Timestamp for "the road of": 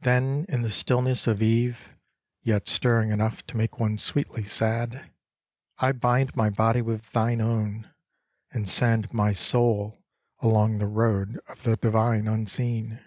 10.78-11.62